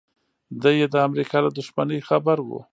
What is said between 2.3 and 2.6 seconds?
و